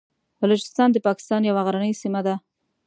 [0.39, 2.35] بلوچستان د پاکستان یوه غرنۍ سیمه ده.